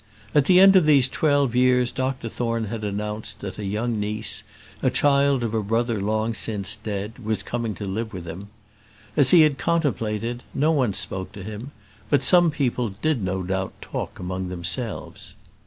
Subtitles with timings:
[0.33, 4.41] At the end of these twelve years, Dr Thorne had announced, that a young niece,
[4.81, 8.47] a child of a brother long since dead, was coming to live with him.
[9.15, 11.69] As he had contemplated, no one spoke to him;
[12.09, 15.35] but some people did no doubt talk among themselves.